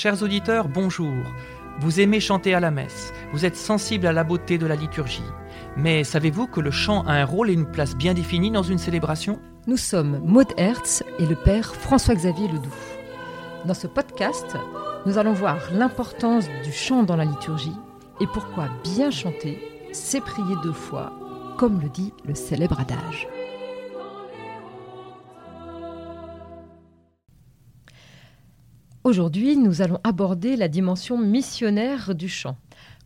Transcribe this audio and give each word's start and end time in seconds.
Chers 0.00 0.22
auditeurs, 0.22 0.68
bonjour. 0.68 1.12
Vous 1.80 1.98
aimez 1.98 2.20
chanter 2.20 2.54
à 2.54 2.60
la 2.60 2.70
messe, 2.70 3.12
vous 3.32 3.44
êtes 3.44 3.56
sensible 3.56 4.06
à 4.06 4.12
la 4.12 4.22
beauté 4.22 4.56
de 4.56 4.64
la 4.64 4.76
liturgie. 4.76 5.24
Mais 5.76 6.04
savez-vous 6.04 6.46
que 6.46 6.60
le 6.60 6.70
chant 6.70 7.02
a 7.02 7.14
un 7.14 7.24
rôle 7.24 7.50
et 7.50 7.54
une 7.54 7.68
place 7.68 7.96
bien 7.96 8.14
définis 8.14 8.52
dans 8.52 8.62
une 8.62 8.78
célébration? 8.78 9.40
Nous 9.66 9.76
sommes 9.76 10.20
Maud 10.24 10.46
Hertz 10.56 11.02
et 11.18 11.26
le 11.26 11.34
père 11.34 11.74
François-Xavier 11.74 12.46
Ledoux. 12.46 12.70
Dans 13.64 13.74
ce 13.74 13.88
podcast, 13.88 14.56
nous 15.04 15.18
allons 15.18 15.32
voir 15.32 15.58
l'importance 15.72 16.46
du 16.62 16.70
chant 16.70 17.02
dans 17.02 17.16
la 17.16 17.24
liturgie 17.24 17.74
et 18.20 18.28
pourquoi 18.28 18.68
bien 18.84 19.10
chanter, 19.10 19.58
c'est 19.90 20.20
prier 20.20 20.54
deux 20.62 20.70
fois, 20.70 21.12
comme 21.58 21.80
le 21.80 21.88
dit 21.88 22.12
le 22.24 22.36
célèbre 22.36 22.78
adage. 22.78 23.26
Aujourd'hui, 29.08 29.56
nous 29.56 29.80
allons 29.80 30.00
aborder 30.04 30.54
la 30.54 30.68
dimension 30.68 31.16
missionnaire 31.16 32.14
du 32.14 32.28
chant. 32.28 32.58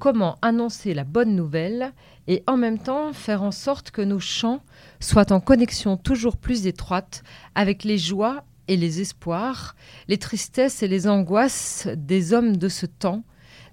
Comment 0.00 0.38
annoncer 0.42 0.92
la 0.92 1.04
bonne 1.04 1.36
nouvelle 1.36 1.92
et 2.26 2.42
en 2.48 2.56
même 2.56 2.80
temps 2.80 3.12
faire 3.12 3.44
en 3.44 3.52
sorte 3.52 3.92
que 3.92 4.02
nos 4.02 4.18
chants 4.18 4.58
soient 4.98 5.30
en 5.30 5.38
connexion 5.38 5.96
toujours 5.96 6.36
plus 6.36 6.66
étroite 6.66 7.22
avec 7.54 7.84
les 7.84 7.96
joies 7.96 8.42
et 8.66 8.76
les 8.76 9.00
espoirs, 9.00 9.76
les 10.08 10.18
tristesses 10.18 10.82
et 10.82 10.88
les 10.88 11.06
angoisses 11.06 11.86
des 11.96 12.32
hommes 12.32 12.56
de 12.56 12.68
ce 12.68 12.86
temps, 12.86 13.22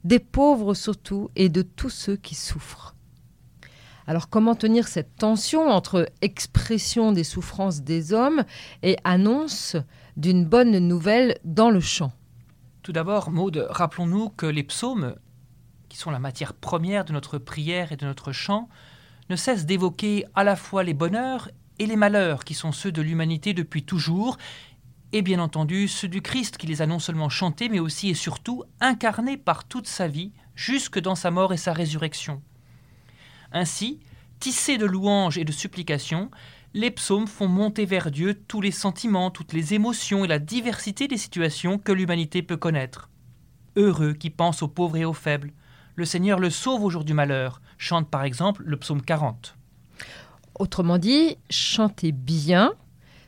des 0.04 0.20
pauvres 0.20 0.76
surtout 0.76 1.32
et 1.36 1.50
de 1.50 1.64
tous 1.64 1.90
ceux 1.90 2.18
qui 2.18 2.36
souffrent. 2.36 2.94
Alors 4.06 4.30
comment 4.30 4.54
tenir 4.54 4.88
cette 4.88 5.16
tension 5.16 5.70
entre 5.70 6.08
expression 6.22 7.14
des 7.14 7.24
souffrances 7.24 7.82
des 7.82 8.14
hommes 8.14 8.44
et 8.84 8.96
annonce 9.06 9.76
d'une 10.18 10.46
bonne 10.46 10.78
nouvelle 10.80 11.38
dans 11.44 11.70
le 11.70 11.80
chant 11.80 12.12
Tout 12.84 12.92
d'abord, 12.92 13.32
Maude, 13.32 13.68
rappelons-nous 13.70 14.30
que 14.30 14.46
les 14.46 14.64
psaumes, 14.64 15.16
qui 15.90 15.98
sont 15.98 16.12
la 16.12 16.20
matière 16.20 16.54
première 16.54 17.06
de 17.06 17.14
notre 17.14 17.38
prière 17.38 17.92
et 17.92 17.98
de 17.98 18.06
notre 18.06 18.32
chant, 18.32 18.70
ne 19.30 19.36
cessent 19.36 19.66
d'évoquer 19.66 20.26
à 20.36 20.44
la 20.44 20.56
fois 20.56 20.84
les 20.84 20.94
bonheurs 20.94 21.50
et 21.80 21.86
les 21.86 21.96
malheurs 21.96 22.44
qui 22.44 22.54
sont 22.54 22.72
ceux 22.72 22.92
de 22.92 23.02
l'humanité 23.02 23.54
depuis 23.54 23.84
toujours, 23.84 24.38
et 25.14 25.22
bien 25.22 25.40
entendu 25.40 25.88
ceux 25.88 26.08
du 26.08 26.22
Christ 26.22 26.58
qui 26.58 26.68
les 26.68 26.82
a 26.82 26.88
non 26.88 27.00
seulement 27.00 27.30
chantés, 27.30 27.70
mais 27.70 27.80
aussi 27.80 28.10
et 28.10 28.14
surtout 28.14 28.64
incarnés 28.80 29.38
par 29.38 29.64
toute 29.64 29.88
sa 29.88 30.08
vie, 30.08 30.32
jusque 30.56 31.00
dans 31.00 31.16
sa 31.16 31.32
mort 31.32 31.54
et 31.54 31.58
sa 31.58 31.74
résurrection. 31.74 32.42
Ainsi, 33.52 34.00
tissés 34.40 34.78
de 34.78 34.86
louanges 34.86 35.38
et 35.38 35.44
de 35.44 35.52
supplications, 35.52 36.30
les 36.74 36.92
psaumes 36.92 37.28
font 37.28 37.48
monter 37.48 37.86
vers 37.86 38.12
Dieu 38.12 38.34
tous 38.48 38.62
les 38.62 38.72
sentiments, 38.72 39.30
toutes 39.30 39.54
les 39.54 39.74
émotions 39.74 40.24
et 40.24 40.28
la 40.28 40.40
diversité 40.40 41.08
des 41.08 41.18
situations 41.18 41.78
que 41.78 41.92
l'humanité 41.92 42.42
peut 42.42 42.58
connaître. 42.58 43.10
Heureux 43.76 44.14
qui 44.14 44.30
pense 44.30 44.64
aux 44.64 44.68
pauvres 44.68 44.98
et 44.98 45.06
aux 45.06 45.14
faibles. 45.14 45.52
Le 45.96 46.06
Seigneur 46.06 46.40
le 46.40 46.50
sauve 46.50 46.84
au 46.84 46.90
jour 46.90 47.04
du 47.04 47.14
malheur, 47.14 47.62
chante 47.78 48.10
par 48.10 48.24
exemple 48.24 48.64
le 48.66 48.78
psaume 48.78 49.02
40. 49.02 49.58
Autrement 50.60 50.98
dit, 50.98 51.38
chanter 51.50 52.14
bien, 52.14 52.74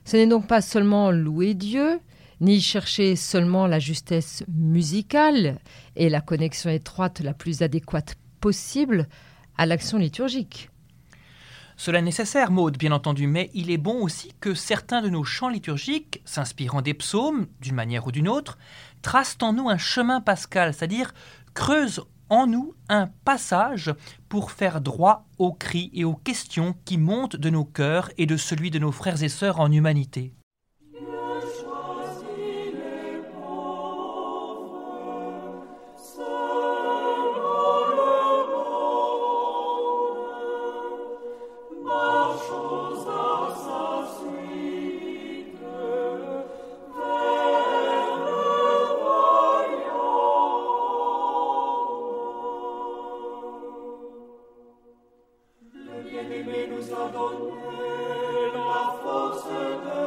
ce 0.05 0.16
n'est 0.16 0.27
donc 0.27 0.47
pas 0.47 0.61
seulement 0.61 1.11
louer 1.11 1.53
Dieu, 1.53 1.99
ni 2.39 2.61
chercher 2.61 3.16
seulement 3.16 3.67
la 3.67 3.80
justesse 3.80 4.44
musicale 4.47 5.59
et 5.95 6.09
la 6.09 6.21
connexion 6.21 6.69
étroite 6.69 7.19
la 7.19 7.33
plus 7.33 7.61
adéquate 7.61 8.16
possible 8.39 9.08
à 9.58 9.66
l'action 9.66 9.97
liturgique. 9.97 10.69
Cela 11.84 12.00
est 12.00 12.03
nécessaire, 12.03 12.50
Maude, 12.50 12.78
bien 12.78 12.94
entendu, 12.94 13.28
mais 13.28 13.52
il 13.53 13.70
est 13.70 13.78
bon 13.78 14.03
aussi 14.03 14.34
que 14.39 14.53
certains 14.53 15.02
de 15.02 15.09
nos 15.09 15.26
chants 15.26 15.50
liturgiques, 15.50 16.22
s'inspirant 16.23 16.81
des 16.81 16.94
psaumes, 16.94 17.48
d'une 17.59 17.76
manière 17.76 18.08
ou 18.08 18.12
d'une 18.14 18.30
autre, 18.30 18.58
tracent 19.02 19.39
en 19.42 19.52
nous 19.52 19.67
un 19.67 19.78
chemin 19.78 20.22
pascal, 20.22 20.73
c'est-à-dire 20.73 21.14
creusent 21.54 22.06
en 22.30 22.48
nous 22.48 22.73
un 22.88 23.09
passage 23.26 23.94
pour 24.30 24.52
faire 24.54 24.80
droit 24.80 25.26
aux 25.39 25.52
cris 25.52 25.92
et 25.94 26.06
aux 26.06 26.16
questions 26.16 26.73
qui 26.86 26.98
montent 26.98 27.36
de 27.36 27.49
nos 27.49 27.66
cœurs 27.66 28.10
et 28.17 28.27
de 28.27 28.38
celui 28.38 28.71
de 28.71 28.80
nos 28.80 28.94
frères 28.94 29.21
et 29.21 29.27
sœurs 29.27 29.60
en 29.60 29.70
humanité. 29.70 30.33
la 56.92 57.08
donne, 57.11 57.49
la 58.54 58.83
force 59.04 59.45
de 59.48 60.02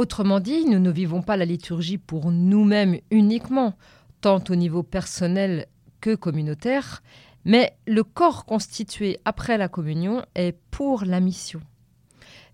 Autrement 0.00 0.40
dit, 0.40 0.64
nous 0.64 0.78
ne 0.78 0.90
vivons 0.90 1.20
pas 1.20 1.36
la 1.36 1.44
liturgie 1.44 1.98
pour 1.98 2.30
nous-mêmes 2.30 3.00
uniquement, 3.10 3.74
tant 4.22 4.42
au 4.48 4.54
niveau 4.54 4.82
personnel 4.82 5.66
que 6.00 6.14
communautaire, 6.14 7.02
mais 7.44 7.76
le 7.86 8.02
corps 8.02 8.46
constitué 8.46 9.20
après 9.26 9.58
la 9.58 9.68
communion 9.68 10.24
est 10.34 10.56
pour 10.70 11.04
la 11.04 11.20
mission. 11.20 11.60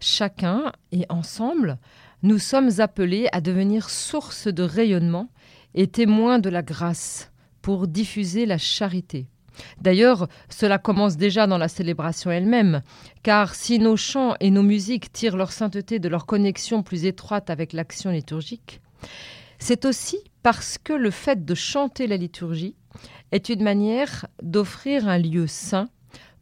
Chacun 0.00 0.72
et 0.90 1.06
ensemble, 1.08 1.78
nous 2.24 2.40
sommes 2.40 2.80
appelés 2.80 3.28
à 3.30 3.40
devenir 3.40 3.90
source 3.90 4.48
de 4.48 4.64
rayonnement 4.64 5.28
et 5.76 5.86
témoins 5.86 6.40
de 6.40 6.50
la 6.50 6.62
grâce 6.62 7.30
pour 7.62 7.86
diffuser 7.86 8.46
la 8.46 8.58
charité. 8.58 9.28
D'ailleurs, 9.80 10.28
cela 10.48 10.78
commence 10.78 11.16
déjà 11.16 11.46
dans 11.46 11.58
la 11.58 11.68
célébration 11.68 12.30
elle-même, 12.30 12.82
car 13.22 13.54
si 13.54 13.78
nos 13.78 13.96
chants 13.96 14.34
et 14.40 14.50
nos 14.50 14.62
musiques 14.62 15.12
tirent 15.12 15.36
leur 15.36 15.52
sainteté 15.52 15.98
de 15.98 16.08
leur 16.08 16.26
connexion 16.26 16.82
plus 16.82 17.04
étroite 17.04 17.50
avec 17.50 17.72
l'action 17.72 18.10
liturgique, 18.10 18.80
c'est 19.58 19.84
aussi 19.84 20.18
parce 20.42 20.78
que 20.78 20.92
le 20.92 21.10
fait 21.10 21.44
de 21.44 21.54
chanter 21.54 22.06
la 22.06 22.16
liturgie 22.16 22.76
est 23.32 23.48
une 23.48 23.62
manière 23.62 24.26
d'offrir 24.42 25.08
un 25.08 25.18
lieu 25.18 25.46
saint 25.46 25.88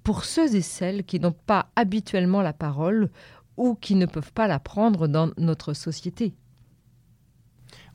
pour 0.03 0.25
ceux 0.25 0.55
et 0.55 0.63
celles 0.63 1.05
qui 1.05 1.19
n'ont 1.19 1.33
pas 1.33 1.71
habituellement 1.77 2.43
la 2.43 2.53
parole 2.53 3.11
ou 3.57 3.75
qui 3.75 3.95
ne 3.95 4.07
peuvent 4.07 4.33
pas 4.33 4.47
la 4.47 4.59
prendre 4.59 5.09
dans 5.09 5.31
notre 5.39 5.73
société. 5.73 6.35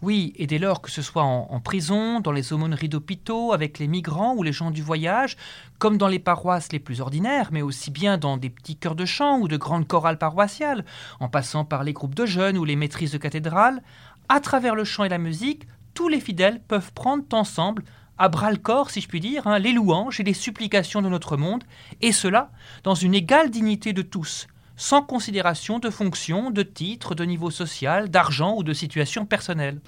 Oui, 0.01 0.31
et 0.37 0.47
dès 0.47 0.59
lors 0.59 0.81
que 0.81 0.89
ce 0.89 1.01
soit 1.01 1.23
en, 1.23 1.59
prison, 1.59 2.21
dans 2.21 2.31
les 2.31 2.53
aumôneries 2.53 2.87
d'hôpitaux, 2.87 3.51
avec 3.51 3.79
les 3.79 3.87
migrants 3.87 4.33
ou 4.33 4.43
les 4.43 4.53
gens 4.53 4.71
du 4.71 4.81
voyage, 4.81 5.35
comme 5.77 5.97
dans 5.97 6.07
les 6.07 6.19
paroisses 6.19 6.71
les 6.71 6.79
plus 6.79 7.01
ordinaires, 7.01 7.49
mais 7.51 7.61
aussi 7.61 7.91
bien 7.91 8.17
dans 8.17 8.38
des 8.38 8.49
petits 8.49 8.77
chœurs 8.77 8.95
de 8.95 9.03
chant 9.03 9.39
ou 9.39 9.49
de 9.49 9.57
grandes 9.57 9.88
chorales 9.88 10.17
paroissiales, 10.17 10.85
en 11.19 11.27
passant 11.27 11.65
par 11.65 11.83
les 11.83 11.91
groupes 11.91 12.15
de 12.15 12.25
jeunes 12.25 12.57
ou 12.57 12.63
les 12.63 12.77
maîtrises 12.77 13.11
de 13.11 13.17
cathédrales, 13.17 13.81
à 14.29 14.39
travers 14.39 14.74
le 14.74 14.85
chant 14.85 15.03
et 15.03 15.09
la 15.09 15.18
musique, 15.18 15.68
tous 15.94 16.07
les 16.07 16.21
fidèles 16.21 16.62
peuvent 16.62 16.94
prendre 16.94 17.25
ensemble 17.33 17.83
à 18.18 18.29
bras 18.29 18.51
le 18.51 18.57
corps, 18.57 18.91
si 18.91 19.01
je 19.01 19.07
puis 19.09 19.19
dire, 19.19 19.47
hein, 19.47 19.59
les 19.59 19.74
louanges 19.74 20.21
et 20.21 20.24
les 20.24 20.33
supplications 20.33 21.01
de 21.01 21.09
notre 21.09 21.35
monde, 21.35 21.65
et 22.00 22.13
cela 22.13 22.51
dans 22.83 22.95
une 22.95 23.15
égale 23.15 23.50
dignité 23.50 23.91
de 23.91 24.01
tous, 24.01 24.47
sans 24.79 25.01
considération 25.01 25.77
de 25.77 25.89
fonction, 25.89 26.51
de 26.51 26.63
titre, 26.63 27.13
de 27.13 27.25
niveau 27.25 27.51
social, 27.51 28.09
d'argent 28.09 28.55
ou 28.55 28.63
de 28.63 28.71
situation 28.71 29.25
personnelle. 29.25 29.81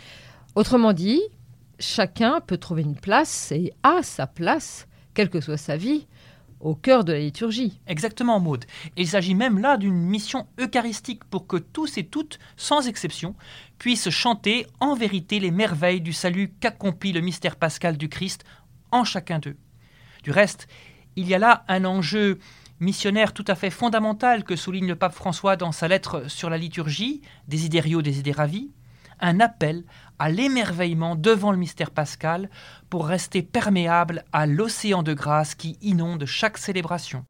Autrement 0.54 0.92
dit, 0.92 1.22
chacun 1.80 2.42
peut 2.42 2.58
trouver 2.58 2.82
une 2.82 2.98
place 2.98 3.54
et 3.54 3.72
a 3.84 4.04
sa 4.04 4.28
place, 4.28 4.90
quelle 5.14 5.30
que 5.30 5.40
soit 5.40 5.56
sa 5.56 5.78
vie, 5.78 6.08
au 6.60 6.76
cœur 6.76 7.06
de 7.06 7.14
la 7.14 7.20
liturgie. 7.20 7.80
Exactement, 7.88 8.42
Maude. 8.42 8.66
il 8.98 9.08
s'agit 9.08 9.34
même 9.34 9.60
là 9.60 9.78
d'une 9.78 9.96
mission 9.96 10.46
eucharistique 10.60 11.24
pour 11.24 11.48
que 11.48 11.56
tous 11.56 11.98
et 11.98 12.04
toutes, 12.04 12.38
sans 12.58 12.86
exception, 12.90 13.34
puissent 13.80 14.10
chanter 14.10 14.68
en 14.82 14.94
vérité 14.94 15.40
les 15.40 15.52
merveilles 15.52 16.02
du 16.02 16.12
salut 16.12 16.54
qu'accomplit 16.60 17.14
le 17.14 17.22
mystère 17.22 17.56
pascal 17.56 17.96
du 17.96 18.10
Christ 18.10 18.44
en 18.92 19.06
chacun 19.06 19.40
d'eux. 19.40 19.56
Du 20.24 20.32
reste, 20.32 20.68
il 21.16 21.30
y 21.30 21.34
a 21.34 21.40
là 21.40 21.64
un 21.70 21.86
enjeu 21.86 22.40
missionnaire 22.82 23.32
tout 23.32 23.46
à 23.48 23.56
fait 23.56 23.70
fondamental 23.70 24.44
que 24.44 24.56
souligne 24.56 24.88
le 24.88 24.96
pape 24.96 25.14
François 25.14 25.56
dans 25.56 25.72
sa 25.72 25.88
lettre 25.88 26.30
sur 26.30 26.50
la 26.50 26.58
liturgie, 26.58 27.22
Desiderio 27.48 28.02
Desideravi, 28.02 28.72
un 29.20 29.40
appel 29.40 29.86
à 30.20 30.30
l'émerveillement 30.30 31.16
devant 31.16 31.52
le 31.52 31.58
mystère 31.58 31.92
pascal 31.92 32.50
pour 32.90 33.06
rester 33.06 33.44
perméable 33.44 34.26
à 34.34 34.48
l'océan 34.48 35.04
de 35.04 35.14
grâce 35.14 35.54
qui 35.56 35.78
inonde 35.82 36.26
chaque 36.26 36.58
célébration. 36.58 37.24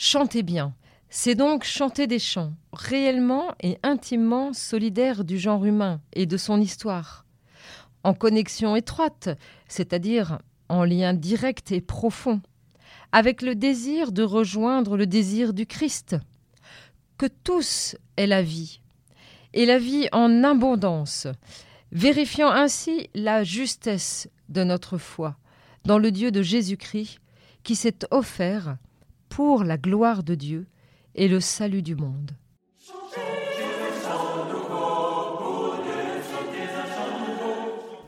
Chantez 0.00 0.44
bien. 0.44 0.76
C'est 1.10 1.34
donc 1.34 1.64
chanter 1.64 2.06
des 2.06 2.20
chants, 2.20 2.52
réellement 2.72 3.52
et 3.58 3.78
intimement 3.82 4.52
solidaires 4.52 5.24
du 5.24 5.40
genre 5.40 5.64
humain 5.64 6.00
et 6.12 6.24
de 6.24 6.36
son 6.36 6.60
histoire. 6.60 7.26
En 8.04 8.14
connexion 8.14 8.76
étroite, 8.76 9.28
c'est-à-dire 9.66 10.38
en 10.68 10.84
lien 10.84 11.14
direct 11.14 11.72
et 11.72 11.80
profond, 11.80 12.40
avec 13.10 13.42
le 13.42 13.56
désir 13.56 14.12
de 14.12 14.22
rejoindre 14.22 14.96
le 14.96 15.08
désir 15.08 15.52
du 15.52 15.66
Christ. 15.66 16.14
Que 17.16 17.26
tous 17.26 17.96
aient 18.16 18.28
la 18.28 18.42
vie, 18.42 18.80
et 19.52 19.66
la 19.66 19.80
vie 19.80 20.06
en 20.12 20.44
abondance, 20.44 21.26
vérifiant 21.90 22.50
ainsi 22.50 23.10
la 23.16 23.42
justesse 23.42 24.28
de 24.48 24.62
notre 24.62 24.96
foi 24.96 25.36
dans 25.84 25.98
le 25.98 26.12
Dieu 26.12 26.30
de 26.30 26.40
Jésus-Christ 26.40 27.18
qui 27.64 27.74
s'est 27.74 27.98
offert 28.12 28.76
pour 29.38 29.62
la 29.62 29.76
gloire 29.76 30.24
de 30.24 30.34
Dieu 30.34 30.66
et 31.14 31.28
le 31.28 31.38
salut 31.38 31.80
du 31.80 31.94
monde. 31.94 32.32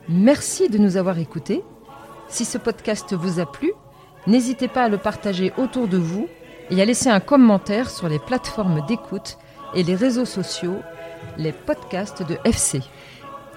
Merci 0.09 0.69
de 0.69 0.77
nous 0.77 0.97
avoir 0.97 1.21
écoutés. 1.21 1.63
Si 2.27 2.45
ce 2.45 2.59
podcast 2.59 3.15
vous 3.15 3.39
a 3.39 3.47
plu, 3.47 3.71
n'hésitez 4.27 4.67
pas 4.67 4.83
à 4.83 4.89
le 4.89 4.99
partager 4.99 5.53
autour 5.57 5.87
de 5.87 5.99
vous 5.99 6.27
et 6.69 6.83
à 6.83 6.85
laisser 6.85 7.11
un 7.11 7.21
commentaire 7.21 7.91
sur 7.91 8.09
les 8.09 8.19
plateformes 8.19 8.85
d'écoute 8.89 9.39
et 9.77 9.85
les 9.85 9.95
réseaux 9.95 10.25
sociaux, 10.25 10.81
les 11.37 11.53
podcasts 11.53 12.27
de 12.27 12.39
FC. 12.45 12.81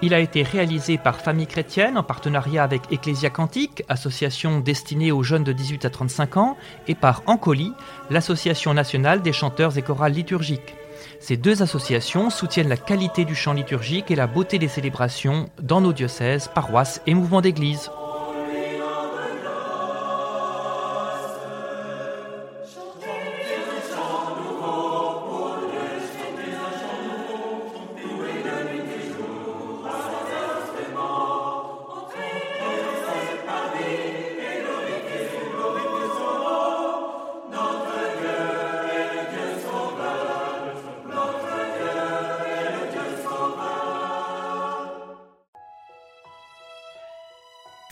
Il 0.04 0.12
a 0.12 0.20
été 0.20 0.42
réalisé 0.42 0.98
par 0.98 1.16
Famille 1.16 1.46
Chrétienne 1.46 1.96
en 1.96 2.02
partenariat 2.02 2.62
avec 2.62 2.82
Ecclesia 2.92 3.30
Cantique, 3.30 3.84
association 3.88 4.60
destinée 4.60 5.12
aux 5.12 5.22
jeunes 5.22 5.44
de 5.44 5.52
18 5.52 5.86
à 5.86 5.88
35 5.88 6.36
ans, 6.36 6.58
et 6.88 6.94
par 6.94 7.22
Ancoli, 7.24 7.72
l'association 8.10 8.74
nationale 8.74 9.22
des 9.22 9.32
chanteurs 9.32 9.78
et 9.78 9.82
chorales 9.82 10.12
liturgiques. 10.12 10.74
Ces 11.20 11.38
deux 11.38 11.62
associations 11.62 12.28
soutiennent 12.28 12.68
la 12.68 12.76
qualité 12.76 13.24
du 13.24 13.34
chant 13.34 13.54
liturgique 13.54 14.10
et 14.10 14.14
la 14.14 14.26
beauté 14.26 14.58
des 14.58 14.68
célébrations 14.68 15.48
dans 15.62 15.80
nos 15.80 15.94
diocèses, 15.94 16.50
paroisses 16.54 17.00
et 17.06 17.14
mouvements 17.14 17.40
d'église. 17.40 17.90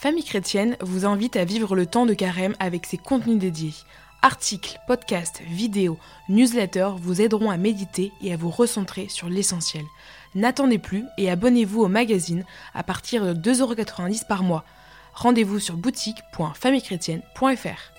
Famille 0.02 0.24
chrétienne 0.24 0.76
vous 0.80 1.06
invite 1.06 1.36
à 1.36 1.44
vivre 1.44 1.76
le 1.76 1.86
temps 1.86 2.06
de 2.06 2.14
carême 2.14 2.56
avec 2.58 2.86
ses 2.86 2.96
contenus 2.96 3.38
dédiés. 3.38 3.74
Articles, 4.20 4.80
podcasts, 4.88 5.42
vidéos, 5.42 5.96
newsletters 6.28 6.94
vous 6.98 7.20
aideront 7.20 7.50
à 7.50 7.56
méditer 7.56 8.10
et 8.20 8.32
à 8.32 8.36
vous 8.36 8.50
recentrer 8.50 9.06
sur 9.08 9.28
l'essentiel. 9.28 9.84
N'attendez 10.34 10.78
plus 10.78 11.04
et 11.18 11.30
abonnez-vous 11.30 11.82
au 11.82 11.86
magazine 11.86 12.44
à 12.74 12.82
partir 12.82 13.24
de 13.24 13.32
2,90€ 13.32 14.26
par 14.26 14.42
mois. 14.42 14.64
Rendez-vous 15.14 15.60
sur 15.60 15.76
boutique.famillechrétienne.fr. 15.76 17.91